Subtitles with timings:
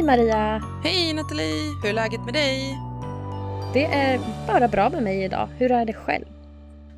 [0.00, 0.62] Hej Maria!
[0.84, 1.74] Hej Nathalie!
[1.82, 2.78] Hur är läget med dig?
[3.72, 5.48] Det är bara bra med mig idag.
[5.58, 6.24] Hur är det själv?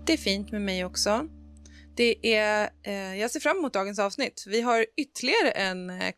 [0.07, 1.27] Det är fint med mig också.
[1.97, 4.45] Det är, eh, jag ser fram emot dagens avsnitt.
[4.49, 6.13] Vi har ytterligare en eh,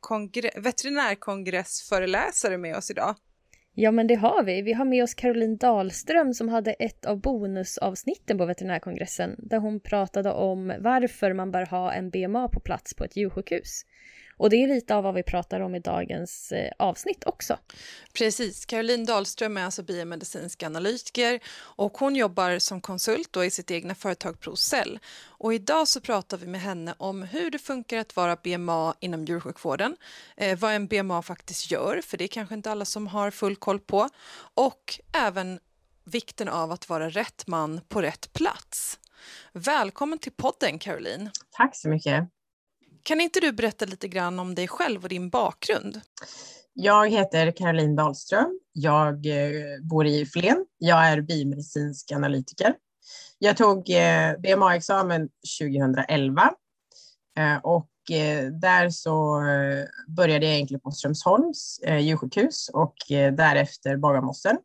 [0.57, 3.15] veterinärkongressföreläsare med oss idag.
[3.75, 4.63] Ja, men det har vi.
[4.63, 9.81] Vi har med oss Caroline Dahlström som hade ett av bonusavsnitten på veterinärkongressen där hon
[9.81, 13.85] pratade om varför man bör ha en BMA på plats på ett djursjukhus.
[14.37, 17.59] Och det är lite av vad vi pratar om i dagens eh, avsnitt också.
[18.13, 23.71] Precis, Caroline Dahlström är alltså biomedicinsk analytiker och hon jobbar som konsult då i sitt
[23.71, 24.99] egna företag Procell.
[25.27, 29.25] Och idag så pratar vi med henne om hur det funkar att vara BMA inom
[29.25, 29.97] djursjukvården,
[30.37, 33.57] eh, vad en BMA faktiskt gör, för det är kanske inte alla som har full
[33.57, 34.09] koll på,
[34.55, 35.61] och även
[36.05, 38.99] vikten av att vara rätt man på rätt plats.
[39.53, 41.31] Välkommen till podden Caroline.
[41.51, 42.29] Tack så mycket.
[43.05, 46.01] Kan inte du berätta lite grann om dig själv och din bakgrund?
[46.73, 48.61] Jag heter Caroline Dahlström.
[48.73, 50.67] Jag eh, bor i Flen.
[50.79, 52.75] Jag är biomedicinsk analytiker.
[53.39, 55.29] Jag tog eh, BMA-examen
[55.61, 56.51] 2011
[57.39, 57.91] eh, och
[58.61, 59.41] där så
[60.09, 62.95] började jag egentligen på Strömsholms djursjukhus och
[63.37, 64.59] därefter Bagarmossen.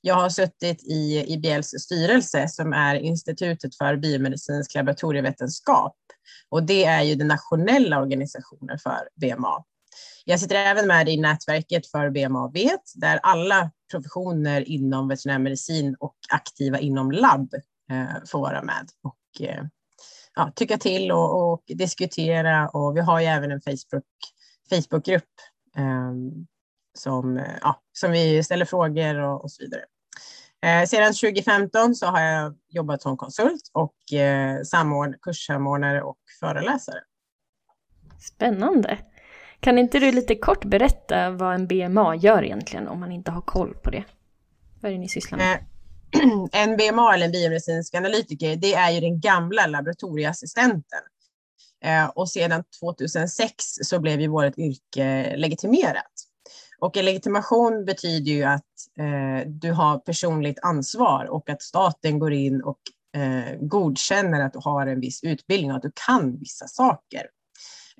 [0.00, 5.96] Jag har suttit i IBLs styrelse som är Institutet för biomedicinsk laboratorievetenskap
[6.50, 9.64] och det är ju den nationella organisationen för BMA.
[10.24, 16.16] Jag sitter även med i nätverket för BMA Vet, där alla professioner inom veterinärmedicin och
[16.30, 17.54] aktiva inom labb
[17.90, 19.64] eh, får vara med och eh,
[20.34, 22.68] ja, tycka till och, och, diskutera.
[22.68, 24.04] Och vi har ju även en Facebook,
[24.70, 25.24] Facebookgrupp
[25.76, 26.12] eh,
[26.98, 29.84] som, eh, ja, som vi ställer frågor och, och så vidare.
[30.62, 37.00] Eh, sedan 2015 så har jag jobbat som konsult och eh, samordn kurssamordnare och föreläsare.
[38.18, 38.98] Spännande.
[39.60, 43.40] Kan inte du lite kort berätta vad en BMA gör egentligen om man inte har
[43.40, 44.04] koll på det?
[44.80, 45.52] Vad är det ni sysslar med?
[45.52, 45.60] Eh,
[46.52, 51.00] en BMA eller en biomedicinsk analytiker, det är ju den gamla laboratorieassistenten.
[51.84, 56.12] Eh, och sedan 2006 så blev ju vårt yrke legitimerat.
[56.78, 62.32] Och en legitimation betyder ju att eh, du har personligt ansvar och att staten går
[62.32, 62.78] in och
[63.16, 67.26] eh, godkänner att du har en viss utbildning och att du kan vissa saker.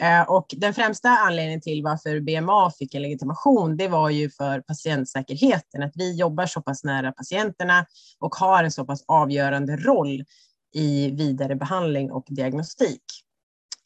[0.01, 4.61] Eh, och den främsta anledningen till varför BMA fick en legitimation, det var ju för
[4.61, 7.87] patientsäkerheten, att vi jobbar så pass nära patienterna
[8.19, 10.25] och har en så pass avgörande roll
[10.75, 13.05] i vidare behandling och diagnostik.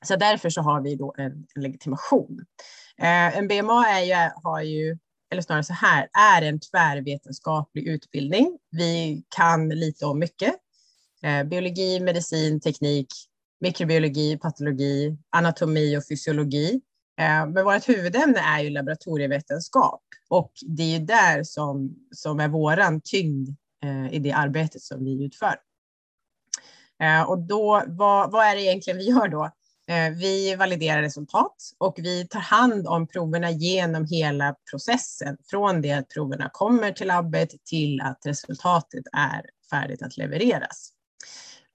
[0.04, 2.44] Så därför så har vi då en, en legitimation.
[2.98, 4.98] Eh, en BMA är ju, har ju,
[5.32, 8.58] eller snarare så här, är en tvärvetenskaplig utbildning.
[8.70, 10.54] Vi kan lite om mycket.
[11.22, 13.08] Eh, biologi, medicin, teknik,
[13.60, 16.80] mikrobiologi, patologi, anatomi och fysiologi.
[17.20, 22.48] Eh, men vårt huvudämne är ju laboratorievetenskap och det är ju där som, som är
[22.48, 23.48] våran tyngd
[23.84, 25.56] eh, i det arbetet som vi utför.
[27.02, 29.50] Eh, och då, vad, vad är det egentligen vi gör då?
[29.86, 35.92] Eh, vi validerar resultat och vi tar hand om proverna genom hela processen, från det
[35.92, 40.92] att proverna kommer till labbet till att resultatet är färdigt att levereras.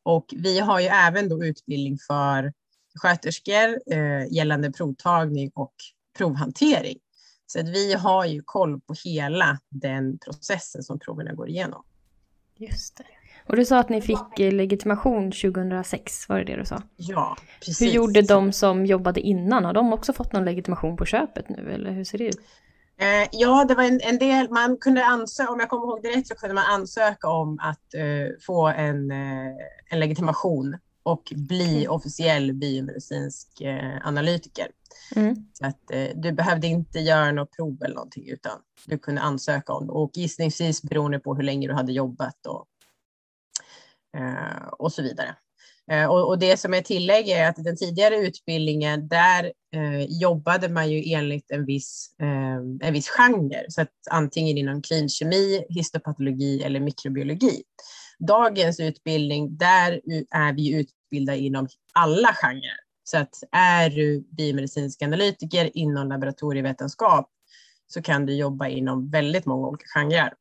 [0.03, 2.53] Och vi har ju även då utbildning för
[2.95, 5.73] sköterskor eh, gällande provtagning och
[6.17, 6.99] provhantering.
[7.47, 11.83] Så att vi har ju koll på hela den processen som proverna går igenom.
[12.57, 13.18] Just det.
[13.49, 16.81] Och du sa att ni fick eh, legitimation 2006, var det det du sa?
[16.95, 17.81] Ja, precis.
[17.81, 19.65] Hur gjorde de som jobbade innan?
[19.65, 22.39] Har de också fått någon legitimation på köpet nu eller hur ser det ut?
[22.97, 26.09] Eh, ja, det var en, en, del, man kunde ansöka, om jag kommer ihåg det
[26.09, 29.55] rätt så kunde man ansöka om att eh, få en, eh,
[29.89, 31.91] en legitimation och bli mm.
[31.91, 34.67] officiell biomedicinsk eh, analytiker.
[35.15, 35.35] Mm.
[35.53, 38.51] Så att eh, du behövde inte göra något prov eller någonting utan
[38.85, 42.65] du kunde ansöka om det och gissningsvis beroende på hur länge du hade jobbat och
[44.17, 45.35] Eh, och så vidare.
[45.91, 50.69] Eh, och, och, det som är tillägg är att den tidigare utbildningen, där eh, jobbade
[50.69, 56.63] man ju enligt en viss, eh, en viss genre, så att antingen inom klinkemi, histopatologi
[56.63, 57.63] eller mikrobiologi.
[58.27, 60.01] Dagens utbildning, där
[60.31, 62.77] är vi utbildade inom alla genrer.
[63.03, 67.29] Så att är du biomedicinsk analytiker inom laboratorievetenskap
[67.87, 70.33] så kan du jobba inom väldigt många olika genrer.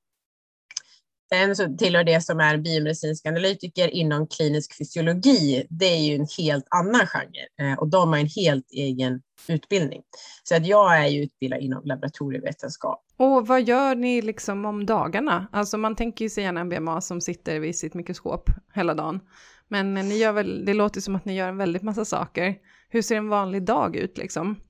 [1.29, 6.27] Sen så tillhör det som är biomedicinsk analytiker inom klinisk fysiologi, det är ju en
[6.39, 10.03] helt annan genre eh, och de har en helt egen utbildning.
[10.43, 13.05] Så att jag är ju utbildad inom laboratorievetenskap.
[13.17, 15.47] Och vad gör ni liksom om dagarna?
[15.53, 19.21] Alltså man tänker ju sig gärna en BMA som sitter vid sitt mikroskop hela dagen.
[19.69, 22.55] Men ni gör väl, det låter som att ni gör en väldigt massa saker.
[22.89, 24.61] Hur ser en vanlig dag ut liksom?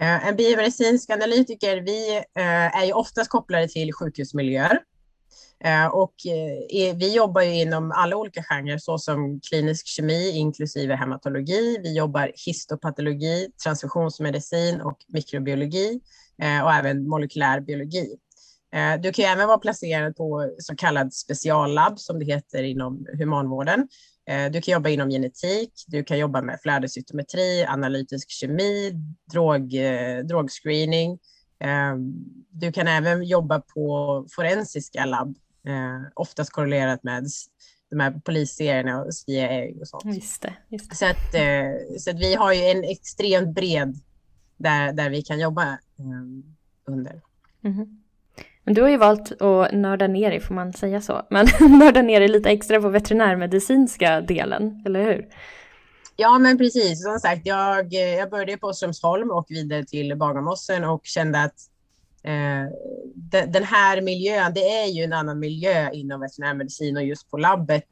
[0.00, 4.78] Eh, en biomedicinsk analytiker, vi eh, är ju oftast kopplade till sjukhusmiljöer.
[5.64, 6.14] Eh, och
[6.72, 11.78] eh, vi jobbar ju inom alla olika genrer såsom klinisk kemi inklusive hematologi.
[11.82, 16.00] Vi jobbar histopatologi, transfusionsmedicin och mikrobiologi
[16.42, 18.16] eh, och även molekylär biologi.
[19.00, 23.88] Du kan även vara placerad på så kallad speciallabb som det heter inom humanvården
[24.50, 28.92] du kan jobba inom genetik, du kan jobba med flödesytometri, analytisk kemi,
[29.32, 29.74] drog,
[30.28, 31.18] drogscreening.
[32.50, 37.26] Du kan även jobba på forensiska labb, eh, oftast korrelerat med
[37.90, 40.04] de här polisserierna och CIA och sånt.
[40.04, 40.96] Just det, just det.
[40.96, 41.34] Så, att,
[42.00, 43.94] så att vi har ju en extremt bred
[44.56, 45.78] där, där vi kan jobba
[46.86, 47.20] under.
[47.64, 48.00] Mm -hmm.
[48.64, 51.26] Men du har ju valt att nörda ner dig, får man säga så?
[51.30, 51.46] Men
[51.78, 55.28] nörda ner dig lite extra på veterinärmedicinska delen, eller hur?
[56.16, 57.02] Ja, men precis.
[57.02, 61.73] Som sagt, jag, jag började på Strömsholm och vidare till Bagarmossen och kände att eh,
[63.14, 67.36] de, den här miljön, det är ju en annan miljö inom veterinärmedicin och just på
[67.36, 67.88] labbet.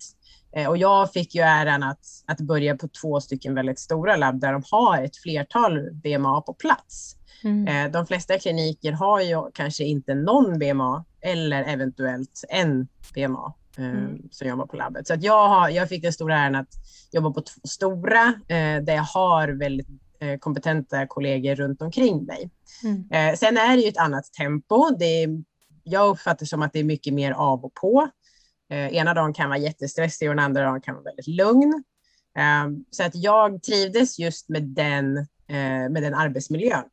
[0.57, 4.41] Eh, och jag fick ju äran att, att börja på två stycken väldigt stora labb
[4.41, 7.17] där de har ett flertal BMA på plats.
[7.45, 7.69] Mm.
[7.69, 13.85] Eh, de flesta kliniker har ju kanske inte någon BMA eller eventuellt en BMA eh,
[13.85, 14.23] mm.
[14.31, 15.07] som jobbar på labbet.
[15.07, 16.69] Så att jag, har, jag fick den stora äran att
[17.13, 19.89] jobba på två stora eh, där jag har väldigt
[20.41, 22.51] kompetenta kollegor runt omkring mig.
[22.85, 23.37] Mm.
[23.37, 24.97] Sen är det ju ett annat tempo.
[24.99, 25.43] Det är,
[25.83, 28.09] jag uppfattar som att det är mycket mer av och på.
[28.69, 31.85] Ena dagen kan vara jättestressig och den andra dagen kan vara väldigt lugn.
[32.91, 35.27] Så att jag trivdes just med den,
[35.91, 36.85] med den arbetsmiljön.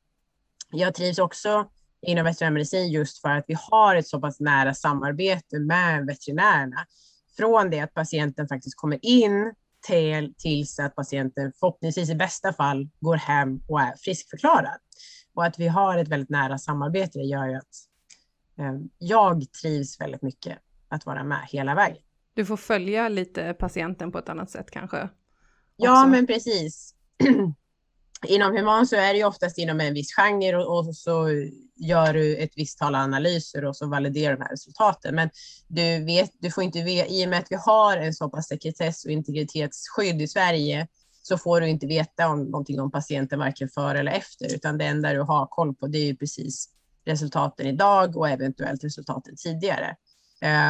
[0.72, 1.70] Jag trivs också
[2.02, 6.86] inom veterinärmedicin just för att vi har ett så pass nära samarbete med veterinärerna.
[7.38, 9.54] Från det att patienten faktiskt kommer in
[9.88, 14.80] till, tills att patienten förhoppningsvis i bästa fall går hem och är friskförklarad.
[15.34, 17.76] Och att vi har ett väldigt nära samarbete gör ju att
[18.60, 22.02] eh, jag trivs väldigt mycket att vara med hela vägen.
[22.34, 25.02] Du får följa lite patienten på ett annat sätt kanske?
[25.02, 25.14] Också.
[25.76, 26.96] Ja, men precis.
[28.28, 31.28] inom human så är det ju oftast inom en viss genre och, och, så
[31.76, 35.16] gör du ett visst tal analyser och så validerar de här resultaten.
[35.16, 35.30] Men
[35.68, 38.48] du, vet, du får inte veta, i och med att vi har en så pass
[38.48, 40.88] sekretess och integritetsskydd i Sverige
[41.22, 44.86] så får du inte veta om någonting om patienten varken före eller efter, utan det
[44.86, 46.70] enda du har koll på det är ju precis
[47.06, 49.96] resultaten idag och eventuellt resultaten tidigare.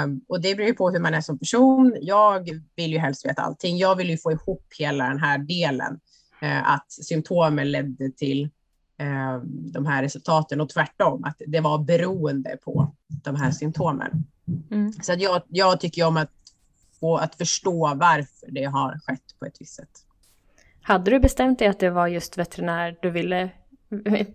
[0.03, 1.97] Um, och det beror ju på hur man är som person.
[2.01, 3.77] Jag vill ju helst veta allting.
[3.77, 5.99] Jag vill ju få ihop hela den här delen
[6.47, 8.43] att symptomen ledde till
[8.99, 14.23] eh, de här resultaten och tvärtom, att det var beroende på de här symptomen.
[14.71, 14.93] Mm.
[14.93, 16.31] Så att jag, jag tycker om att
[16.99, 20.05] få att förstå varför det har skett på ett visst sätt.
[20.81, 23.49] Hade du bestämt dig att det var just veterinär du ville,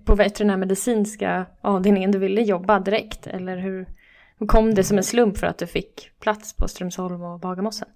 [0.05, 3.27] på veterinärmedicinska avdelningen du ville jobba direkt?
[3.27, 3.87] Eller hur,
[4.39, 7.89] hur kom det som en slump för att du fick plats på Strömsholm och Bagarmossen?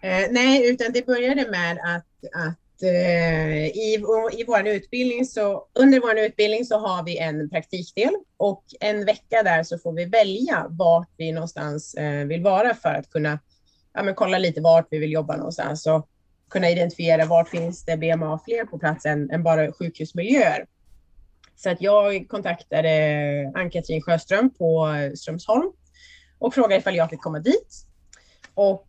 [0.00, 6.00] Eh, nej, utan det började med att, att Eh, i, i vår utbildning så under
[6.00, 10.66] vår utbildning så har vi en praktikdel och en vecka där så får vi välja
[10.70, 13.38] vart vi någonstans eh, vill vara för att kunna
[13.94, 16.08] ja, men kolla lite vart vi vill jobba någonstans och
[16.50, 20.66] kunna identifiera vart finns det BMA fler på plats än, än bara sjukhusmiljöer.
[21.56, 22.90] Så att jag kontaktade
[23.54, 25.72] Ann-Katrin Sjöström på Strömsholm
[26.38, 27.86] och frågade ifall jag fick komma dit.
[28.54, 28.85] Och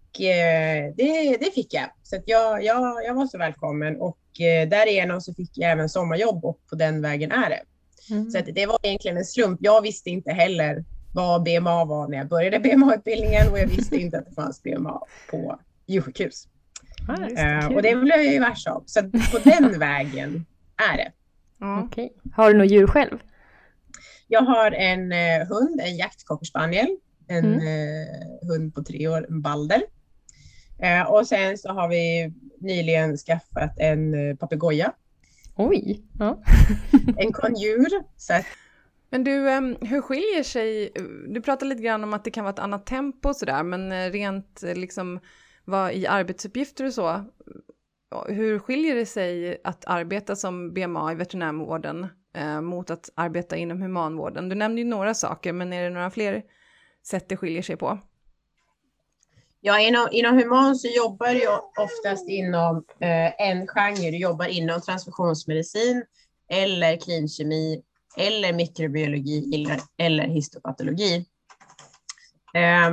[0.95, 1.89] det, det fick jag.
[2.03, 6.45] Så jag, jag, jag var så välkommen och eh, därigenom så fick jag även sommarjobb
[6.45, 7.61] och på den vägen är det.
[8.09, 8.31] Mm.
[8.31, 9.59] Så det var egentligen en slump.
[9.61, 10.83] Jag visste inte heller
[11.13, 15.01] vad BMA var när jag började BMA-utbildningen och jag visste inte att det fanns BMA
[15.31, 16.47] på djursjukhus.
[17.07, 18.83] Ah, uh, och det blev jag ju varse av.
[18.85, 20.45] Så på den vägen
[20.91, 21.11] är det.
[21.61, 21.83] Mm.
[21.83, 22.09] Okay.
[22.33, 23.19] Har du något djur själv?
[24.27, 26.87] Jag har en uh, hund, en jaktcockerspaniel.
[27.27, 27.59] En mm.
[27.59, 29.81] uh, hund på tre år, en balder.
[30.79, 34.93] Eh, och sen så har vi nyligen skaffat en eh, papegoja.
[35.55, 36.01] Oj!
[36.19, 36.39] Ja.
[37.17, 37.89] en konjur.
[38.17, 38.45] Så att...
[39.09, 39.31] Men du,
[39.81, 40.91] hur skiljer sig,
[41.27, 43.91] du pratar lite grann om att det kan vara ett annat tempo och sådär, men
[43.91, 45.19] eh, rent liksom
[45.65, 47.25] vad i arbetsuppgifter och så,
[48.27, 53.81] hur skiljer det sig att arbeta som BMA i veterinärvården eh, mot att arbeta inom
[53.81, 54.49] humanvården?
[54.49, 56.43] Du nämnde ju några saker, men är det några fler
[57.03, 57.99] sätt det skiljer sig på?
[59.61, 61.47] Ja, inom, inom human så jobbar du
[61.83, 64.11] oftast inom eh, en genre.
[64.11, 66.05] Du jobbar inom transfusionsmedicin
[66.49, 67.81] eller klinkemi
[68.17, 71.25] eller mikrobiologi eller, eller histopatologi.
[72.53, 72.91] Eh,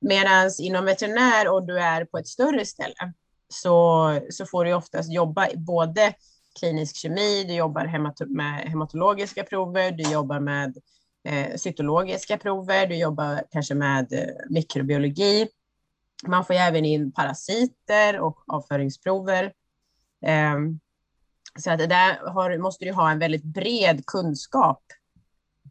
[0.00, 3.12] Medan inom veterinär och du är på ett större ställe
[3.48, 6.14] så, så får du oftast jobba både
[6.60, 10.76] klinisk kemi, du jobbar hemato med hematologiska prover, du jobbar med
[11.28, 15.48] eh, cytologiska prover, du jobbar kanske med eh, mikrobiologi.
[16.26, 19.52] Man får ju även in parasiter och avföringsprover.
[20.26, 20.56] Eh,
[21.58, 24.82] så att där har, måste du ha en väldigt bred kunskap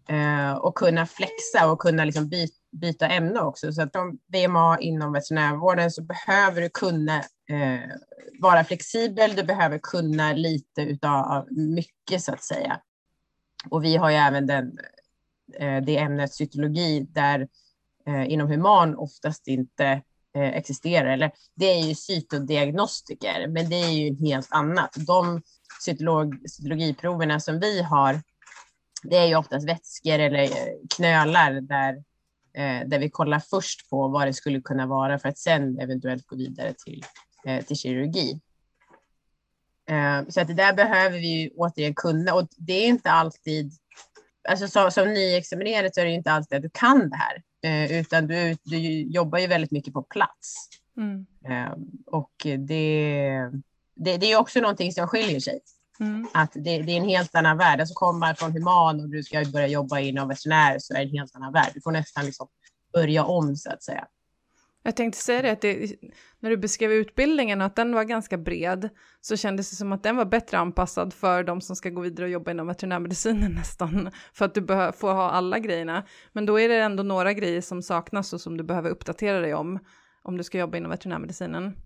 [0.10, 3.74] eh, och kunna flexa och kunna liksom byta byta ämne också.
[3.74, 7.18] Så att om BMA inom veterinärvården så behöver du kunna
[7.50, 7.90] eh,
[8.40, 9.36] vara flexibel.
[9.36, 12.82] Du behöver kunna lite utav mycket så att säga.
[13.70, 14.78] Och vi har ju även den,
[15.54, 17.48] eh, det ämnet cytologi där
[18.08, 20.02] eh, inom human oftast inte
[20.36, 21.10] Eh, existerar.
[21.10, 24.96] Eller det är ju cytodiagnostiker, men det är ju helt annat.
[25.08, 25.42] De
[25.82, 28.22] cytolog, cytologiproverna som vi har,
[29.04, 31.96] det är ju oftast vätskor eller eh, knölar där
[32.54, 36.27] eh, där vi kollar först på vad det skulle kunna vara för att sen eventuellt
[36.27, 37.04] gå vidare till,
[37.46, 38.42] eh, till kirurgi.
[39.89, 43.74] Eh, så att det där behöver vi återigen kunna och det är inte alltid,
[44.50, 47.44] alltså så, som nyexaminerad så är det inte alltid att du kan det här,
[47.91, 50.69] utan du, du jobbar ju väldigt mycket på plats.
[50.98, 51.25] Mm.
[51.45, 53.51] Eh, och det,
[53.95, 55.60] det, det är också någonting som skiljer sig.
[56.00, 56.27] Mm.
[56.34, 57.79] Att det, det, är en helt annan värld.
[57.79, 61.17] Alltså kommer från human och du ska börja jobba inom veterinär så är det en
[61.17, 61.72] helt annan värld.
[61.74, 62.48] Du får nästan liksom
[62.93, 64.07] börja om så att säga.
[64.88, 65.96] Jag tänkte säga det, att det,
[66.39, 68.89] när du beskrev utbildningen att den var ganska bred
[69.22, 72.25] så kändes det som att den var bättre anpassad för de som ska gå vidare
[72.25, 74.12] och jobba inom veterinärmedicinen nästan.
[74.34, 74.62] För att du
[74.98, 76.06] får ha alla grejerna.
[76.34, 79.54] Men då är det ändå några grejer som saknas och som du behöver uppdatera dig
[79.54, 79.80] om
[80.24, 81.77] om du ska jobba inom veterinärmedicinen.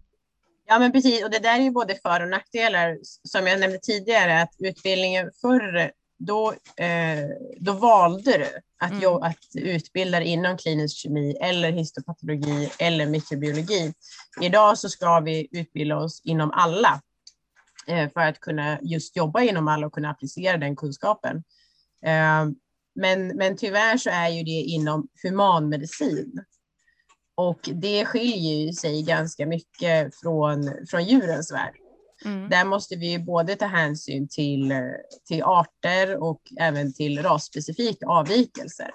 [0.68, 1.24] Ja, men precis.
[1.24, 2.98] Och det där är ju både för och nackdelar.
[3.24, 7.29] Som jag nämnde tidigare, att utbildningen förr, då, eh,
[7.60, 9.03] då valde du att, mm.
[9.03, 13.93] jag, att utbilda inom klinisk kemi eller histopatologi eller mikrobiologi.
[14.41, 17.01] Idag så ska vi utbilda oss inom alla
[17.88, 21.43] eh, för att kunna just jobba inom alla och kunna applicera den kunskapen.
[22.05, 22.45] Eh,
[22.95, 26.45] men, men tyvärr så är ju det inom humanmedicin.
[27.36, 31.78] Och det skiljer sig ganska mycket från, från djurens värld.
[32.25, 32.49] Mm.
[32.49, 34.73] Där måste vi både ta hänsyn till,
[35.27, 38.91] till arter och även till rasspecifika avvikelser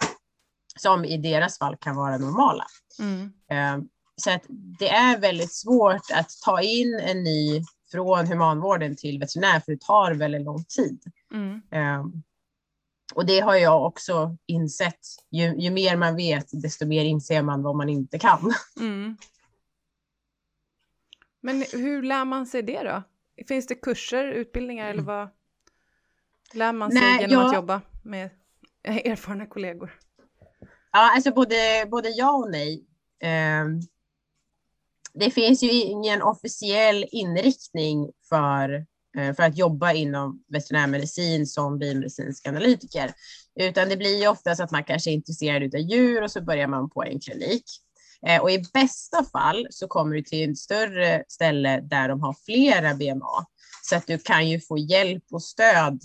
[0.80, 2.66] som i deras fall kan vara normala.
[2.98, 3.32] Mm.
[3.50, 4.42] Ehm, så att
[4.78, 9.80] det är väldigt svårt att ta in en ny från humanvården till veterinär, för det
[9.80, 11.02] tar väldigt lång tid.
[11.34, 11.62] Mm.
[11.70, 12.22] Ehm,
[13.14, 15.00] och det har jag också insett.
[15.30, 18.54] Ju, ju, mer man vet, desto mer inser man vad man inte kan.
[18.80, 19.16] Mm.
[21.40, 23.02] Men hur lär man sig det då?
[23.48, 25.28] Finns det kurser, utbildningar eller vad
[26.52, 27.46] lär man sig Nej, genom jag...
[27.46, 28.30] att jobba med
[28.82, 29.98] erfarna kollegor?
[30.92, 32.86] Ja, alltså både, både ja och nej.
[33.62, 33.80] Um,
[35.14, 38.86] det finns ju ingen officiell inriktning för
[39.16, 43.12] Eh, för att jobba inom veterinärmedicin som biomedicinsk analytiker.
[43.60, 46.66] Utan det blir ju oftast att man kanske är intresserad av djur och så börjar
[46.66, 47.64] man på en klinik.
[48.26, 52.36] Eh, och i bästa fall så kommer du till ett större ställe där de har
[52.44, 53.46] flera BMA.
[53.82, 56.00] Så att du kan ju få hjälp och stöd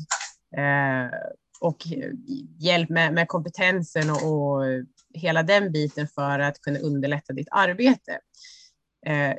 [0.57, 1.19] eh,
[1.59, 1.77] och
[2.59, 4.63] hjälp med, med kompetensen och, och,
[5.13, 8.19] hela den biten för att kunna underlätta ditt arbete
[9.05, 9.33] eh,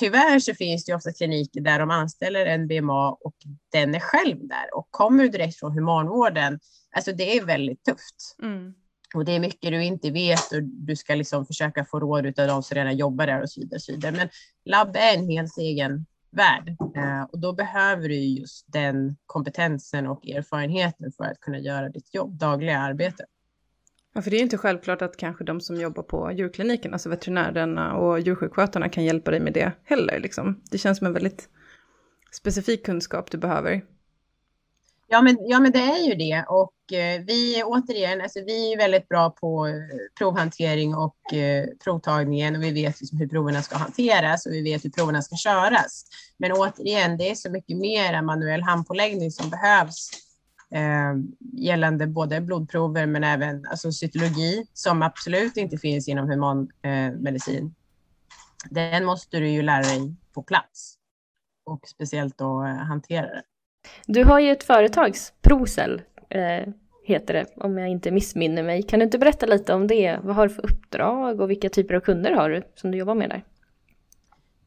[0.00, 3.34] tyvärr så finns det ofta kliniker där de anställer en BMA och
[3.72, 6.60] den är själv där och kommer direkt från humanvården.
[6.96, 8.36] Alltså det är väldigt tufft.
[8.42, 8.74] Mm.
[9.14, 12.46] Och det är mycket du inte vet och du ska liksom försöka få råd av
[12.46, 13.76] de som redan jobbar där och så vidare.
[13.76, 14.12] Och så vidare.
[14.16, 14.28] Men
[14.64, 20.28] labb är en helt egen värld eh, och då behöver du just den kompetensen och
[20.28, 23.24] erfarenheten för att kunna göra ditt jobb, dagliga arbete.
[24.14, 27.96] Ja, för det är inte självklart att kanske de som jobbar på djurkliniken, alltså veterinärerna
[27.96, 30.20] och djursjukskötarna kan hjälpa dig med det heller.
[30.20, 30.62] Liksom.
[30.70, 31.48] Det känns som en väldigt
[32.32, 33.82] specifik kunskap du behöver.
[35.12, 36.44] Ja men, ja, men det är ju det.
[36.48, 39.74] Och eh, vi återigen, alltså, vi är väldigt bra på eh,
[40.18, 44.84] provhantering och eh, provtagningen och vi vet liksom hur proverna ska hanteras och vi vet
[44.84, 46.04] hur proverna ska köras.
[46.36, 50.10] Men återigen, det är så mycket mer än manuell handpåläggning som behövs
[50.74, 51.14] eh,
[51.52, 57.64] gällande både blodprover men även alltså, cytologi som absolut inte finns inom humanmedicin.
[57.64, 57.70] Eh,
[58.70, 60.94] Den måste du ju lära dig på plats
[61.66, 63.42] och speciellt då eh, hantera det.
[64.06, 66.72] Du har ju ett företag, Procell eh,
[67.04, 68.82] heter det, om jag inte missminner mig.
[68.82, 70.18] Kan du inte berätta lite om det?
[70.22, 73.14] Vad har du för uppdrag och vilka typer av kunder har du som du jobbar
[73.14, 73.44] med där?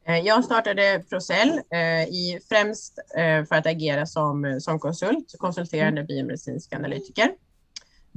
[0.06, 6.00] Eh, jag startade Procell eh, i, främst eh, för att agera som, som konsult, konsulterande
[6.00, 6.06] mm.
[6.06, 7.30] biomedicinsk analytiker.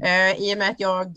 [0.03, 1.15] Eh, I och med att jag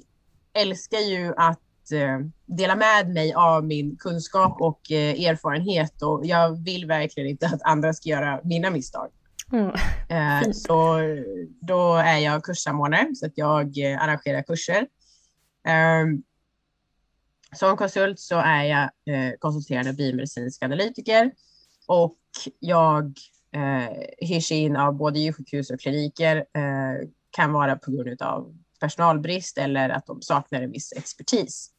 [0.53, 6.65] älskar ju att eh, dela med mig av min kunskap och eh, erfarenhet och jag
[6.65, 9.11] vill verkligen inte att andra ska göra mina misstag.
[9.53, 9.71] Mm.
[10.09, 11.01] Eh, så
[11.61, 14.87] då är jag kurssamordnare så att jag eh, arrangerar kurser.
[15.65, 16.23] Ehm,
[17.57, 21.31] som konsult så är jag eh, konsulterande biomedicinsk analytiker
[21.87, 22.17] och
[22.59, 23.13] jag
[24.19, 26.45] hyrs in av både djursjukhus och kliniker.
[27.31, 31.71] kan vara på grund av personalbrist eller att de saknar en viss expertis.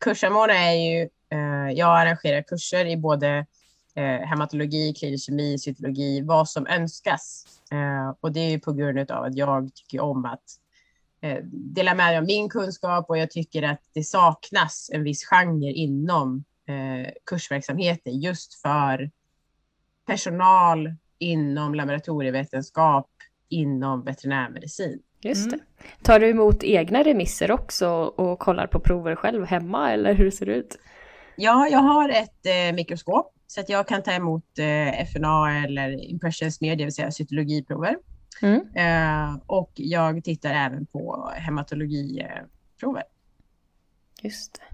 [0.00, 1.08] Kurssamordnare är ju,
[1.76, 3.46] jag arrangerar kurser i både
[3.94, 7.44] eh, hematologi, klinisk kemi, cytologi, vad som önskas.
[7.72, 10.44] Eh, och det är på grund av att jag tycker om att
[11.20, 15.24] eh, dela med mig av min kunskap och jag tycker att det saknas en viss
[15.24, 19.10] genre inom eh, kursverksamheten just för
[20.06, 23.08] personal inom laboratorievetenskap
[23.48, 25.02] inom veterinärmedicin.
[25.20, 25.58] Just det.
[26.02, 30.46] Tar du emot egna remisser också och kollar på prover själv hemma eller hur ser
[30.46, 30.78] det ut?
[31.36, 36.10] Ja, jag har ett eh, mikroskop så att jag kan ta emot eh, FNA eller
[36.10, 37.96] impressions med, det vill säga cytologiprover.
[38.42, 38.60] Mm.
[38.74, 43.02] Eh, och jag tittar även på hematologiprover.
[44.22, 44.71] Just det.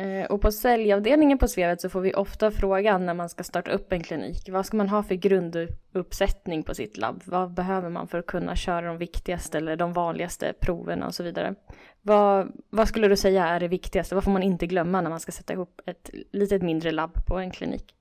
[0.00, 3.70] Eh, och på säljavdelningen på Svevet så får vi ofta frågan när man ska starta
[3.70, 4.48] upp en klinik.
[4.48, 7.22] Vad ska man ha för grunduppsättning på sitt labb?
[7.24, 11.22] Vad behöver man för att kunna köra de viktigaste eller de vanligaste proverna och så
[11.22, 11.54] vidare?
[12.02, 14.14] Vad, vad skulle du säga är det viktigaste?
[14.14, 17.38] Vad får man inte glömma när man ska sätta ihop ett litet mindre labb på
[17.38, 17.94] en klinik?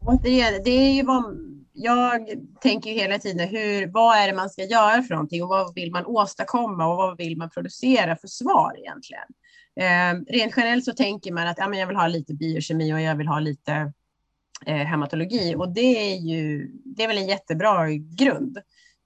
[0.00, 1.24] Återigen, det är ju vad
[1.72, 2.28] jag
[2.60, 5.74] tänker ju hela tiden hur, vad är det man ska göra för någonting och vad
[5.74, 9.28] vill man åstadkomma och vad vill man producera för svar egentligen?
[9.80, 13.00] Eh, rent generellt så tänker man att ja, men jag vill ha lite biokemi och
[13.00, 13.92] jag vill ha lite
[14.66, 18.56] eh, hematologi och det är ju det är väl en jättebra grund.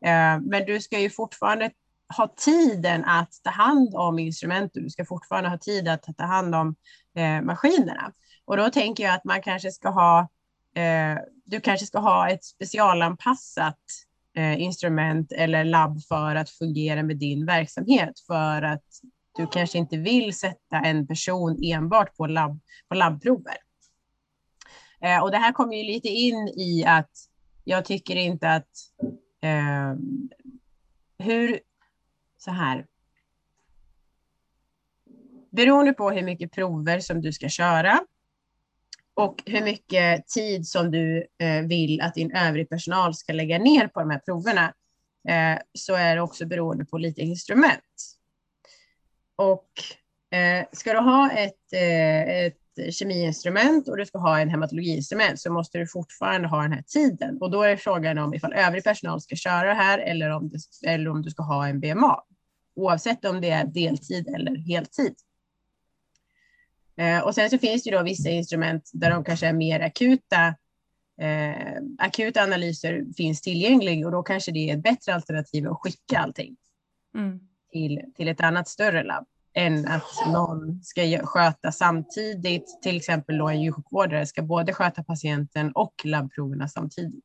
[0.04, 1.70] Eh, men du ska ju fortfarande
[2.16, 4.82] ha tiden att ta hand om instrumenten.
[4.82, 6.76] Du ska fortfarande ha tid att ta hand om
[7.16, 8.12] eh, maskinerna.
[8.44, 10.20] Och då tänker jag att man kanske ska ha,
[10.74, 13.80] eh, du kanske ska ha ett specialanpassat
[14.36, 18.84] eh, instrument eller labb för att fungera med din verksamhet för att
[19.36, 23.56] du kanske inte vill sätta en person enbart på, labb, på labbprover.
[25.00, 27.10] Eh, och det här kommer ju lite in i att
[27.64, 28.68] jag tycker inte att
[29.42, 29.94] eh,
[31.18, 31.60] hur,
[32.38, 32.86] så här.
[35.50, 38.00] Beroende på hur mycket prover som du ska köra
[39.14, 43.88] och hur mycket tid som du eh, vill att din övrig personal ska lägga ner
[43.88, 44.74] på de här proverna
[45.28, 48.15] eh, så är det också beroende på lite instrument.
[49.36, 49.68] Och
[50.38, 52.58] eh, ska du ha ett, eh, ett
[52.90, 57.38] kemiinstrument och du ska ha en hematologiinstrument så måste du fortfarande ha den här tiden.
[57.40, 60.88] Och då är frågan om ifall övrig personal ska köra det här eller om, det,
[60.88, 62.20] eller om du ska ha en BMA.
[62.74, 65.14] Oavsett om det är deltid eller heltid.
[66.96, 70.54] Eh, och sen så finns det då vissa instrument där de kanske är mer akuta.
[71.20, 76.18] Eh, akuta analyser finns tillgängliga och då kanske det är ett bättre alternativ att skicka
[76.18, 76.56] allting.
[77.14, 77.40] Mm
[77.76, 83.48] till, till ett annat större labb än att någon ska sköta samtidigt, till exempel då
[83.48, 87.24] en djursjukvårdare ska både sköta patienten och labbproverna samtidigt.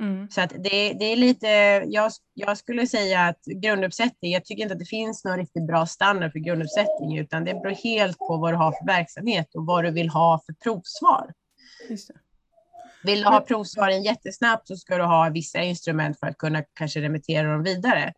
[0.00, 0.30] Mm.
[0.30, 1.46] Så att det, det är lite,
[1.86, 5.86] jag, jag skulle säga att grunduppsättning, jag tycker inte att det finns någon riktigt bra
[5.86, 9.84] standard för grunduppsättning, utan det beror helt på vad du har för verksamhet och vad
[9.84, 11.32] du vill ha för provsvar.
[13.04, 17.00] Vill du ha provsvaren jättesnabbt så ska du ha vissa instrument för att kunna kanske
[17.00, 18.12] remittera dem vidare.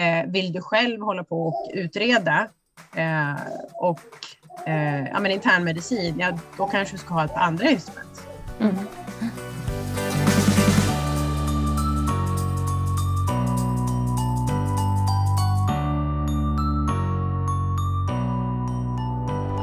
[0.00, 2.48] Eh, vill du själv hålla på och utreda
[2.96, 3.34] eh,
[3.74, 4.00] och
[4.66, 8.26] eh, ja, men internmedicin, ja, då kanske du ska ha ett andra instrument.
[8.60, 8.74] Mm.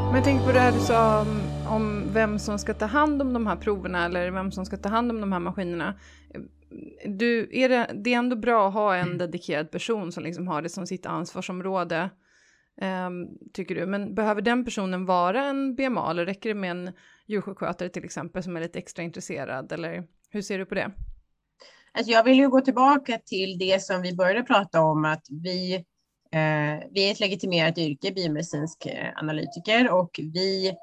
[0.06, 3.21] Men jag tänker på det här du sa om, om, vem som ska ta hand
[3.21, 5.93] om de här proverna eller vem som ska ta hand om de här maskinerna
[7.06, 10.62] du, är det, det är ändå bra att ha en dedikerad person som liksom har
[10.62, 12.10] det som sitt ansvarsområde,
[12.82, 13.86] um, tycker du.
[13.86, 16.94] Men behöver den personen vara en BMA eller räcker det med en
[17.26, 19.72] djursjukskötare till exempel som är lite extra intresserad?
[19.72, 20.92] Eller hur ser du på det?
[21.92, 25.76] Alltså jag vill ju gå tillbaka till det som vi började prata om, att vi,
[26.32, 30.76] eh, vi är ett legitimerat yrke, biomedicinsk eh, analytiker, och vi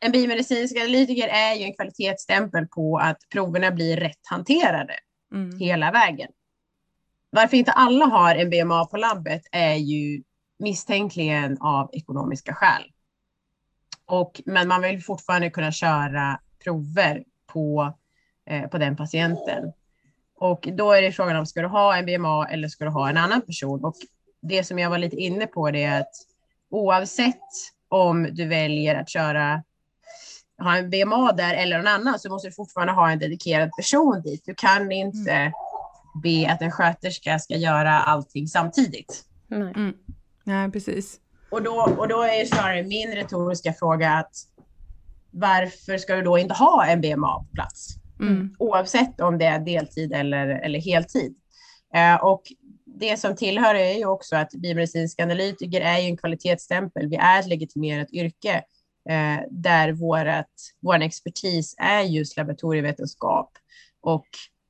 [0.00, 4.94] en biomedicinsk analytiker är ju en kvalitetsstämpel på att proverna blir rätt hanterade
[5.34, 5.58] mm.
[5.58, 6.30] hela vägen.
[7.30, 10.22] Varför inte alla har en BMA på labbet är ju
[10.58, 12.82] misstänkligen av ekonomiska skäl.
[14.06, 17.94] Och, men man vill fortfarande kunna köra prover på,
[18.46, 19.72] eh, på den patienten.
[20.36, 23.08] Och då är det frågan om ska du ha en BMA eller ska du ha
[23.08, 23.84] en annan person?
[23.84, 23.94] Och
[24.40, 26.14] det som jag var lite inne på det är att
[26.70, 27.48] oavsett
[27.88, 29.62] om du väljer att köra
[30.64, 34.22] ha en BMA där eller någon annan så måste du fortfarande ha en dedikerad person
[34.22, 34.42] dit.
[34.46, 35.52] Du kan inte mm.
[36.22, 39.24] be att en sköterska ska göra allting samtidigt.
[39.48, 39.94] Nej, mm.
[40.44, 41.20] Nej precis.
[41.50, 44.32] Och då, och då är snarare min retoriska fråga att
[45.30, 47.88] varför ska du då inte ha en BMA på plats?
[48.20, 48.56] Mm.
[48.58, 51.34] Oavsett om det är deltid eller, eller heltid.
[51.94, 52.42] Eh, och
[52.86, 57.08] det som tillhör är ju också att biomedicinska analytiker är ju en kvalitetsstämpel.
[57.08, 58.62] Vi är ett legitimerat yrke
[59.50, 63.50] där vårat, vår expertis är just laboratorievetenskap.
[64.00, 64.26] Och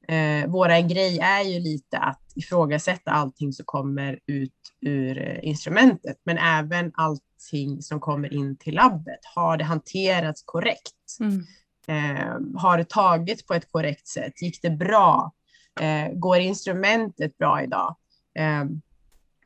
[0.08, 6.16] eh, våra grej är ju lite att ifrågasätta allting som kommer ut ur eh, instrumentet,
[6.24, 9.20] men även allting som kommer in till labbet.
[9.34, 11.18] Har det hanterats korrekt?
[11.20, 11.44] Mm.
[11.86, 14.42] Eh, har det tagits på ett korrekt sätt?
[14.42, 15.32] Gick det bra?
[15.80, 17.96] Eh, går instrumentet bra idag?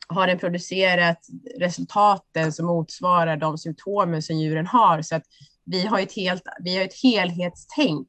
[0.09, 1.27] Har den producerat
[1.59, 5.03] resultaten som motsvarar de symptomen som djuren har?
[5.03, 5.25] Så att
[5.64, 8.09] vi har ett, helt, vi har ett helhetstänk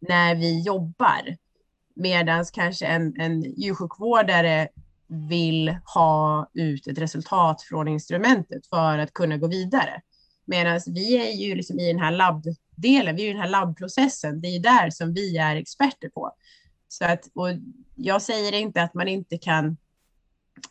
[0.00, 1.36] när vi jobbar.
[1.94, 4.68] Medan kanske en, en djursjukvårdare
[5.28, 10.00] vill ha ut ett resultat från instrumentet för att kunna gå vidare.
[10.44, 14.40] Medan vi är ju liksom i den här labbdelen, vi är i den här labbprocessen,
[14.40, 16.32] det är där som vi är experter på.
[16.88, 17.48] Så att, och
[17.96, 19.76] jag säger inte att man inte kan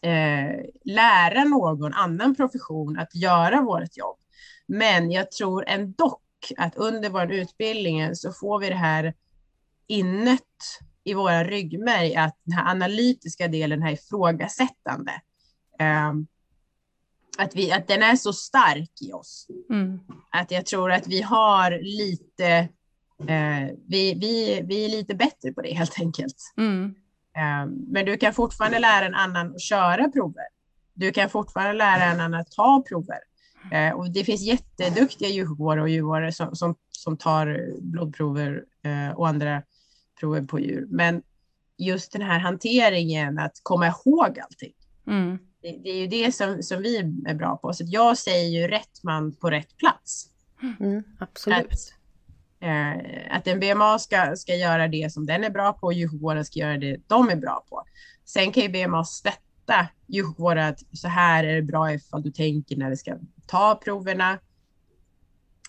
[0.02, 4.18] eh, lära någon annan profession att göra vårt jobb.
[4.68, 6.20] Men jag tror ändå
[6.58, 9.14] att under vår utbildning så får vi det här
[9.88, 10.42] innet
[11.04, 15.22] i våra ryggmärg att den här analytiska delen, den här ifrågasättande,
[15.80, 16.14] eh,
[17.38, 19.48] att, vi, att den är så stark i oss.
[19.70, 20.00] Mm.
[20.30, 22.48] Att jag tror att vi har lite,
[23.28, 26.54] eh, vi, vi, vi är lite bättre på det helt enkelt.
[26.58, 26.96] Mm.
[27.38, 30.46] Ehm, men du kan fortfarande lära en annan att köra prover.
[30.94, 33.20] Du kan fortfarande lära en annan att ta prover.
[33.72, 39.28] Ehm, och det finns jätteduktiga djursjukvårdare och djurvårdare som, som, som tar blodprover eh, och
[39.28, 39.62] andra
[40.20, 40.88] prover på djur.
[40.90, 41.22] Men
[41.78, 44.74] just den här hanteringen, att komma ihåg allting.
[45.08, 45.38] Mm.
[45.62, 47.74] Det, det, är ju det som, som vi är bra på.
[47.74, 50.28] Så jag säger ju rätt man på rätt plats.
[50.80, 51.72] Mm, absolut.
[51.72, 52.01] Att,
[53.30, 56.60] att en BMA ska, ska göra det som den är bra på och djursjukvården ska
[56.60, 57.84] göra det de är bra på.
[58.26, 62.78] Sen kan ju BMA stötta djursjukvården att så här är det bra ifall du tänker
[62.78, 64.40] när du ska ta proverna.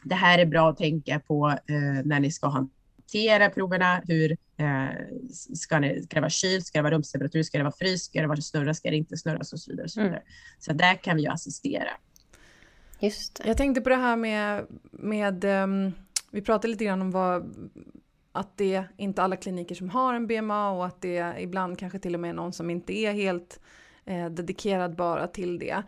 [0.04, 4.02] Det här är bra att tänka på eh, när ni ska hantera proverna.
[4.08, 4.88] Hur eh,
[5.54, 6.66] ska, ni, ska det vara kylt?
[6.66, 7.42] Ska det vara rumstemperatur?
[7.42, 8.04] Ska det vara fryst?
[8.04, 8.74] Ska det vara snurra?
[8.74, 9.52] Ska det inte snurras?
[9.52, 9.84] Och så vidare.
[9.84, 10.16] Och så, vidare.
[10.16, 10.26] Mm.
[10.58, 11.90] så där kan vi ju assistera.
[13.00, 13.48] Just det.
[13.48, 15.92] Jag tänkte på det här med, med um
[16.32, 17.54] vi pratade lite grann om vad,
[18.32, 21.98] att det är inte alla kliniker som har en BMA och att det ibland kanske
[21.98, 23.60] till och med är någon som inte är helt
[24.04, 25.82] eh, dedikerad bara till det.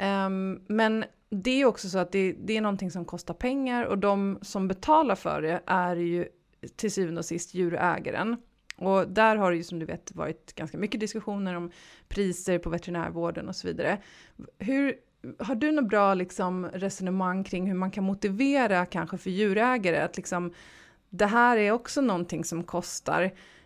[0.00, 3.98] Um, men det är också så att det, det, är någonting som kostar pengar och
[3.98, 6.28] de som betalar för det är ju
[6.76, 8.36] till syvende och sist djurägaren.
[8.76, 11.70] Och där har det ju som du vet varit ganska mycket diskussioner om
[12.08, 13.98] priser på veterinärvården och så vidare.
[14.58, 14.94] Hur,
[15.38, 20.16] har du något bra liksom, resonemang kring hur man kan motivera kanske för djurägare att
[20.16, 20.52] liksom,
[21.10, 23.22] det här är också någonting som kostar.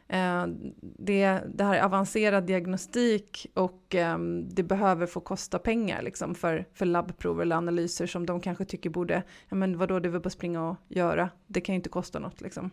[0.09, 0.47] Eh,
[0.81, 6.67] det, det här är avancerad diagnostik och eh, det behöver få kosta pengar liksom, för,
[6.75, 10.21] för labbprover eller analyser som de kanske tycker borde, ja men vadå det är väl
[10.21, 12.71] bara springa och göra, det kan ju inte kosta något liksom.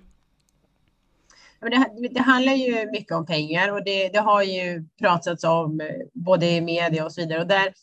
[1.59, 5.87] Det, det, handlar ju mycket om pengar och det, det har ju pratats om eh,
[6.13, 7.41] både i media och så vidare.
[7.41, 7.73] Och där,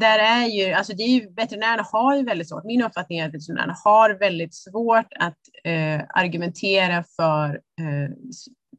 [0.00, 3.28] där är ju, alltså det är ju, veterinärerna har ju väldigt svårt, min uppfattning är
[3.28, 8.10] att veterinärerna har väldigt svårt att eh, argumentera för, eh,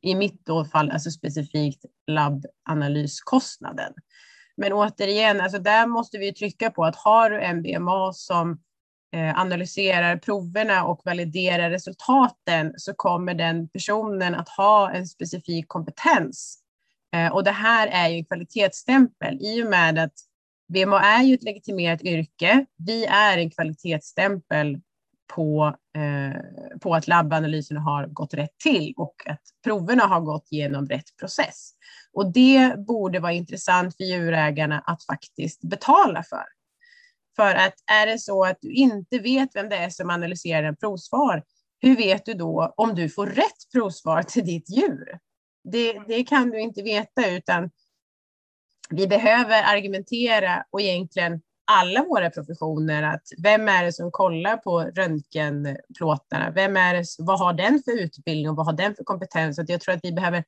[0.02, 3.94] i mitt då fall, alltså specifikt labbanalyskostnaden.
[4.58, 8.60] Men återigen, alltså där måste vi trycka på att har du en BMA som
[9.16, 16.58] eh, analyserar proverna och validerar resultaten så kommer den personen att ha en specifik kompetens.
[17.16, 20.14] Eh, och det här är ju en kvalitetsstämpel i och med att
[20.74, 22.66] VMA är ju ett legitimerat yrke.
[22.78, 24.82] Vi är en kvalitetsstämpel
[25.36, 30.88] på, eh, på att labbanalyserna har gått rätt till och att proverna har gått genom
[30.88, 31.72] rätt process.
[32.14, 36.46] Och det borde vara intressant för djurägarna att faktiskt betala för.
[37.36, 40.76] För att är det så att du inte vet vem det är som analyserar en
[40.76, 41.44] provsvar,
[41.80, 45.20] hur vet du då om du får rätt provsvar till ditt djur?
[45.64, 47.70] Det, det kan du inte veta, utan
[48.92, 54.82] vi behöver argumentera och egentligen alla våra professioner att vem är det som kollar på
[54.82, 56.52] röntgenplåtarna?
[56.52, 59.60] Vem är det, vad har den för utbildning och vad har den för kompetens?
[59.60, 60.44] Att jag tror att vi behöver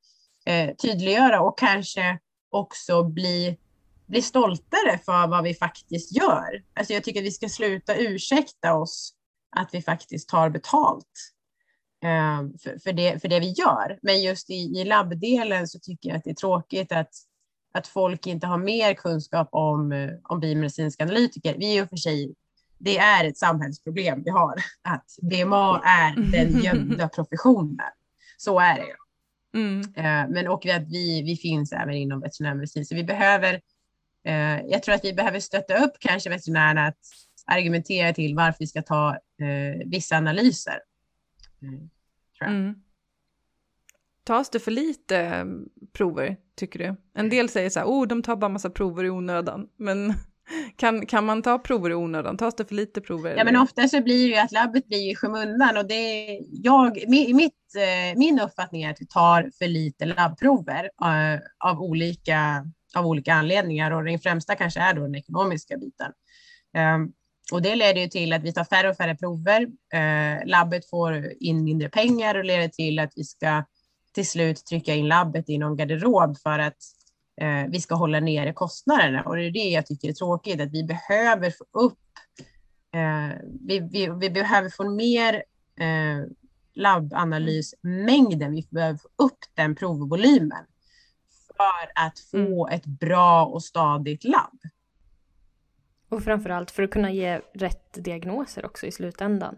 [0.46, 3.58] eh, tydliggöra och kanske också bli,
[4.06, 6.64] bli stoltare för vad vi faktiskt gör.
[6.74, 9.14] Alltså jag tycker att vi ska sluta ursäkta oss
[9.56, 11.34] att vi faktiskt tar betalt
[12.04, 14.00] eh, för, för, det, för det vi gör.
[14.02, 17.12] Men just i, i labbdelen så tycker jag att det är tråkigt att
[17.74, 21.56] att folk inte har mer kunskap om, eh, om biomedicinska analytiker.
[21.58, 22.36] Vi är för sig,
[22.78, 27.92] det är ett samhällsproblem vi har, att BMA är den gömda professionen.
[28.38, 28.96] Så är det ju.
[29.62, 29.82] Mm.
[29.82, 33.62] Eh, men och att vi, vi finns även inom veterinärmedicin, så vi behöver,
[34.26, 36.98] eh, jag tror att vi behöver stötta upp kanske veterinärerna att
[37.46, 39.18] argumentera till varför vi ska ta
[39.86, 40.80] vissa analyser.
[41.62, 41.90] Mm,
[42.46, 42.76] mm.
[44.26, 45.46] Tas det för lite
[45.94, 46.96] prover, tycker du?
[47.14, 49.68] En del säger så här, oh, de tar bara massa prover i onödan.
[49.78, 50.14] Men
[50.78, 52.38] kan, kan man ta prover i onödan?
[52.38, 53.36] Tas det för lite prover?
[53.38, 57.10] Ja, men ofta så blir det ju att labbet blir i skymundan och det jag,
[57.10, 63.06] mitt, eh, min uppfattning är att vi tar för lite labbprover uh, av, olika, av
[63.06, 66.12] olika anledningar och den främsta kanske är då den ekonomiska biten.
[66.96, 67.14] Um,
[67.52, 69.68] och det leder ju till att vi tar färre och färre prover.
[70.46, 73.64] Labbet får in mindre pengar och leder till att vi ska
[74.14, 76.78] till slut trycka in labbet i någon garderob för att
[77.42, 79.24] eh, vi ska hålla nere kostnaderna.
[79.24, 82.00] Och det är det jag tycker är tråkigt, att vi behöver få upp,
[82.96, 85.44] eh, vi, vi, vi, behöver få mer
[85.80, 86.26] eh,
[86.74, 90.66] labbanalysmängden, vi behöver få upp den provvolymen
[91.58, 92.80] för att få mm.
[92.80, 94.60] ett bra och stadigt labb.
[96.10, 99.56] Och framförallt för att kunna ge rätt diagnoser också i slutändan.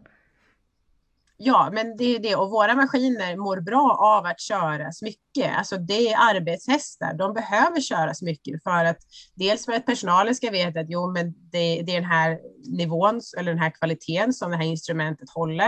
[1.38, 2.36] Ja, men det är det.
[2.36, 5.58] Och våra maskiner mår bra av att köras mycket.
[5.58, 7.14] Alltså det är arbetshästar.
[7.14, 8.98] De behöver köras mycket för att
[9.36, 12.40] dels för att personalen ska veta att jo, men det, det är den här
[12.78, 15.68] nivån eller den här kvaliteten som det här instrumentet håller.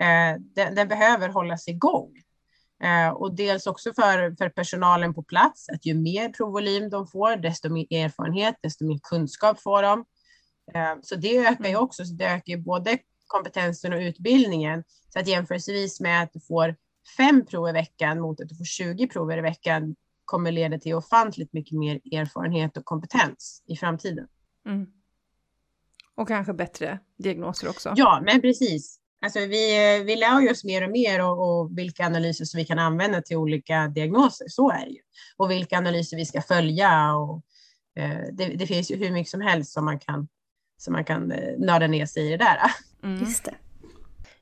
[0.00, 2.10] Eh, den, den, behöver hållas igång.
[2.82, 7.36] Eh, och dels också för, för personalen på plats, att ju mer provvolym de får,
[7.36, 10.04] desto mer erfarenhet, desto mer kunskap får de.
[10.74, 11.82] Eh, så det ökar ju mm.
[11.82, 12.98] också, så det ökar ju både
[13.32, 14.84] kompetensen och utbildningen.
[15.08, 16.76] Så att jämförelsevis med att du får
[17.16, 20.94] fem prov i veckan mot att du får 20 prover i veckan kommer leda till
[20.94, 24.26] ofantligt mycket mer erfarenhet och kompetens i framtiden.
[24.66, 24.86] Mm.
[26.14, 27.92] Och kanske bättre diagnoser också.
[27.96, 28.98] Ja, men precis.
[29.24, 32.78] Alltså vi, vi lär oss mer och mer och, och, vilka analyser som vi kan
[32.78, 34.46] använda till olika diagnoser.
[34.48, 35.00] Så är det ju.
[35.36, 37.14] Och vilka analyser vi ska följa.
[37.14, 37.42] Och,
[37.96, 40.28] eh, det, det, finns ju hur mycket som helst som man kan,
[40.76, 42.58] som man kan eh, nörda ner sig i det där.
[43.02, 43.20] Mm.
[43.20, 43.54] Just det.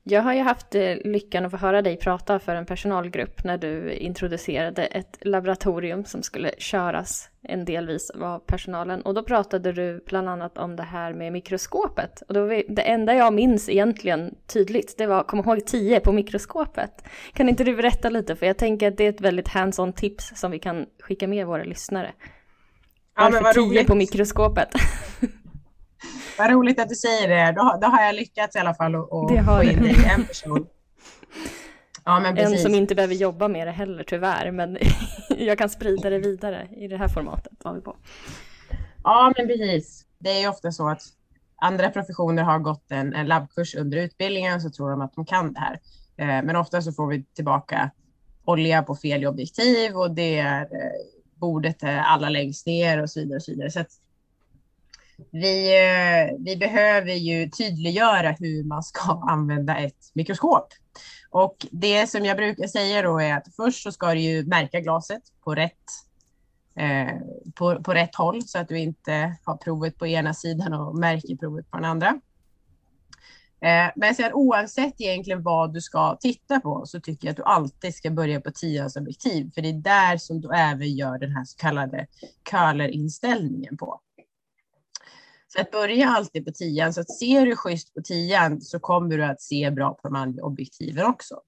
[0.03, 3.57] Jag har ju haft eh, lyckan att få höra dig prata för en personalgrupp när
[3.57, 9.01] du introducerade ett laboratorium som skulle köras en delvis av personalen.
[9.01, 12.21] Och då pratade du bland annat om det här med mikroskopet.
[12.27, 17.03] Och då, det enda jag minns egentligen tydligt, det var kom ihåg 10 på mikroskopet.
[17.33, 18.35] Kan inte du berätta lite?
[18.35, 21.47] För jag tänker att det är ett väldigt hands-on tips som vi kan skicka med
[21.47, 22.11] våra lyssnare.
[23.15, 24.69] Varför ja, 10 på mikroskopet?
[26.37, 27.51] Vad roligt att du säger det.
[27.51, 30.67] Då, då har jag lyckats i alla fall att få in dig en person.
[32.05, 34.77] Ja, men en som inte behöver jobba med det heller tyvärr, men
[35.37, 37.53] jag kan sprida det vidare i det här formatet.
[37.63, 37.95] Var vi på.
[39.03, 40.05] Ja, men precis.
[40.19, 41.01] Det är ju ofta så att
[41.61, 45.53] andra professioner har gått en, en labbkurs under utbildningen så tror de att de kan
[45.53, 45.79] det här.
[46.17, 47.91] Eh, men ofta så får vi tillbaka
[48.45, 50.91] olja på fel objektiv och det är eh,
[51.35, 53.35] bordet är alla längst ner och så vidare.
[53.35, 53.71] Och så vidare.
[53.71, 53.79] Så
[55.31, 60.67] vi, eh, vi behöver ju tydliggöra hur man ska använda ett mikroskop.
[61.29, 64.79] Och det som jag brukar säga då är att först så ska du ju märka
[64.79, 65.71] glaset på rätt,
[66.75, 67.19] eh,
[67.55, 71.35] på, på rätt håll så att du inte har provet på ena sidan och märker
[71.35, 72.19] provet på den andra.
[73.61, 77.43] Eh, men sen oavsett egentligen vad du ska titta på så tycker jag att du
[77.43, 81.31] alltid ska börja på 10 objektiv för det är där som du även gör den
[81.31, 82.07] här så kallade
[82.43, 83.99] curlerinställningen på.
[85.53, 86.93] Så att börja alltid på tian.
[86.93, 90.15] Så att ser du schysst på tian så kommer du att se bra på de
[90.15, 91.41] andra objektiven också.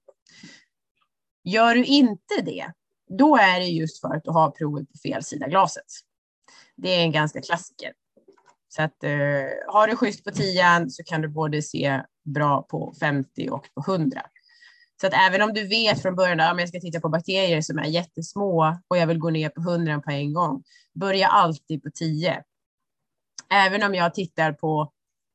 [1.44, 2.72] Gör du inte det,
[3.18, 5.84] då är det just för att du har provet på fel sida glaset.
[6.76, 7.92] Det är en ganska klassiker.
[8.68, 9.10] Så att eh,
[9.68, 13.92] har du schysst på tian så kan du både se bra på 50 och på
[13.92, 14.22] 100.
[15.00, 17.78] Så att även om du vet från början att jag ska titta på bakterier som
[17.78, 20.62] är jättesmå och jag vill gå ner på 100 på en gång,
[20.94, 22.44] börja alltid på 10.
[23.54, 24.92] Även om jag tittar på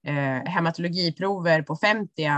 [0.08, 2.36] eh, hematologiprover på 50 eh,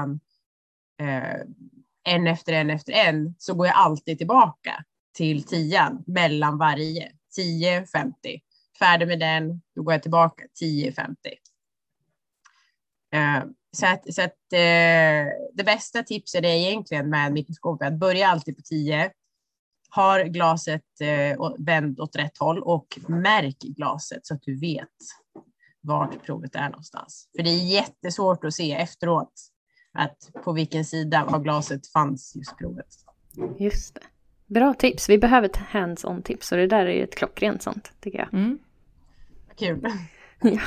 [2.04, 4.84] en efter en efter en, så går jag alltid tillbaka
[5.15, 7.12] till 10 mellan varje.
[7.36, 8.41] 10, 50.
[8.80, 11.15] Färdig med den, då går jag tillbaka 10, 50.
[13.13, 13.44] Eh,
[13.78, 18.56] så att, så att eh, det bästa tipset är egentligen med mikroskopet att börja alltid
[18.56, 19.12] på 10.
[19.89, 24.88] Har glaset eh, vänt åt rätt håll och märk glaset så att du vet
[25.82, 27.30] vart provet är någonstans.
[27.36, 29.34] För det är jättesvårt att se efteråt
[29.94, 32.88] att på vilken sida av glaset fanns just provet.
[33.60, 34.02] Just det.
[34.48, 35.10] Bra tips.
[35.10, 38.34] Vi behöver ett hands-on tips och det där är ju ett klockrent sånt tycker jag.
[38.34, 38.60] Mm.
[39.56, 39.88] Kul.
[40.41, 40.62] ja.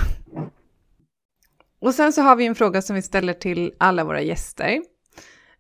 [1.79, 4.83] Och sen så har vi en fråga som vi ställer till alla våra gäster.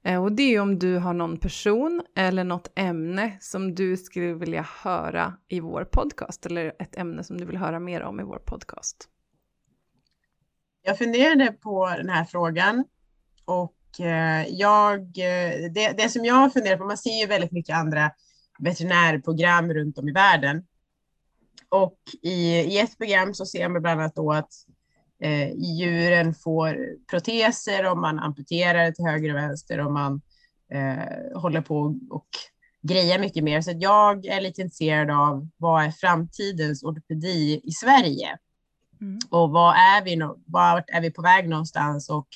[0.02, 4.34] Eh, och det är om du har någon person eller något ämne som du skulle
[4.34, 8.22] vilja höra i vår podcast eller ett ämne som du vill höra mer om i
[8.22, 9.08] vår podcast.
[10.86, 12.84] Jag funderade på den här frågan
[13.44, 17.76] och eh, jag, eh, det, det som jag funderar på, man ser ju väldigt mycket
[17.76, 18.10] andra
[18.58, 20.66] veterinärprogram runt om i världen.
[21.68, 24.52] Och i, i ett program så ser man bland annat då att
[25.22, 26.78] eh, djuren får
[27.10, 30.20] proteser om man amputerar till höger och vänster och man
[30.72, 32.28] eh, håller på och
[32.82, 33.60] grejer mycket mer.
[33.60, 38.38] Så jag är lite intresserad av vad är framtidens ortopedi i Sverige?
[39.04, 39.18] Mm.
[39.30, 42.10] Och vad är vi, vart är vi på väg någonstans?
[42.10, 42.28] Och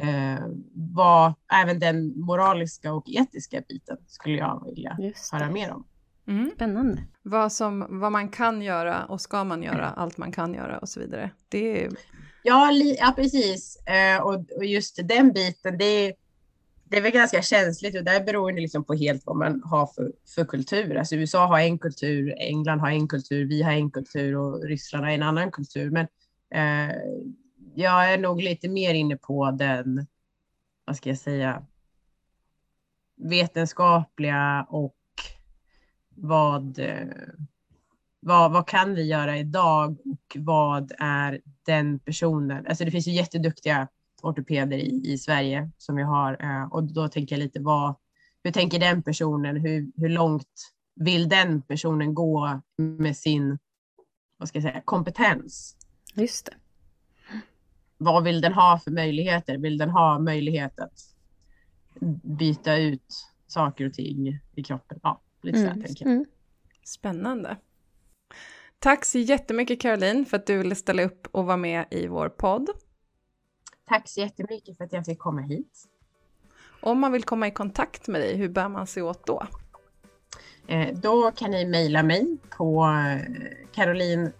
[0.00, 0.44] eh,
[0.74, 4.98] vad, även den moraliska och etiska biten skulle jag vilja
[5.32, 5.84] höra mer om.
[6.26, 6.50] Mm.
[6.54, 7.02] Spännande.
[7.22, 10.88] Vad, som, vad man kan göra och ska man göra, allt man kan göra och
[10.88, 11.30] så vidare.
[11.48, 11.90] Det är...
[12.42, 13.76] ja, ja, precis.
[13.86, 16.12] Eh, och, och, just den biten, det är,
[16.90, 19.86] det är väl ganska känsligt och där beror det liksom på helt vad man har
[19.86, 20.96] för, för kultur.
[20.96, 25.04] Alltså USA har en kultur, England har en kultur, vi har en kultur och Ryssland
[25.04, 25.90] har en annan kultur.
[25.90, 26.06] Men
[26.54, 26.96] eh,
[27.74, 30.06] jag är nog lite mer inne på den,
[30.84, 31.66] vad ska jag säga,
[33.16, 34.96] vetenskapliga och
[36.14, 37.06] vad, eh,
[38.20, 42.66] vad, vad kan vi göra idag och vad är den personen?
[42.66, 43.88] Alltså det finns ju jätteduktiga
[44.22, 47.94] ortopeder i, i Sverige som vi har eh, och då tänker jag lite vad,
[48.42, 49.56] hur tänker den personen?
[49.56, 53.58] Hur, hur långt vill den personen gå med sin
[54.38, 55.76] vad ska jag säga, kompetens?
[56.14, 56.54] Just det.
[57.98, 59.58] Vad vill den ha för möjligheter?
[59.58, 61.14] Vill den ha möjlighet att
[62.22, 65.00] byta ut saker och ting i kroppen?
[65.02, 65.74] Ja, lite mm.
[65.74, 66.14] så tänker jag.
[66.14, 66.26] Mm.
[66.84, 67.56] Spännande.
[68.78, 72.28] Tack så jättemycket Caroline för att du ville ställa upp och vara med i vår
[72.28, 72.68] podd.
[73.88, 75.84] Tack så jättemycket för att jag fick komma hit.
[76.80, 79.42] Om man vill komma i kontakt med dig, hur bär man sig åt då?
[80.66, 83.20] Eh, då kan ni mejla mig på eh,
[83.74, 84.32] caroline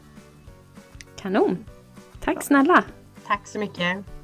[1.16, 1.66] Kanon!
[2.20, 2.84] Tack snälla!
[3.28, 4.21] Tack så mycket!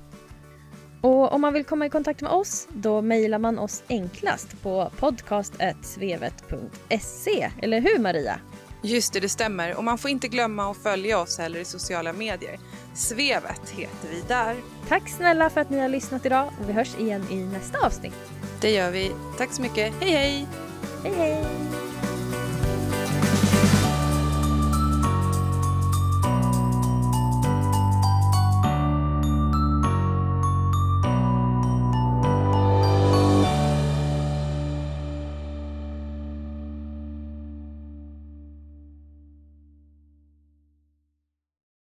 [1.08, 4.92] Och om man vill komma i kontakt med oss då mejlar man oss enklast på
[5.00, 7.52] podcast.svevet.se.
[7.62, 8.40] Eller hur Maria?
[8.82, 9.78] Just det, det stämmer.
[9.78, 12.60] Och man får inte glömma att följa oss heller i sociala medier.
[12.94, 14.56] Svevet heter vi där.
[14.88, 18.32] Tack snälla för att ni har lyssnat idag och vi hörs igen i nästa avsnitt.
[18.62, 19.12] Det gör vi.
[19.38, 19.94] Tack så mycket.
[20.00, 20.48] Hej hej!
[21.04, 21.46] Hej hej!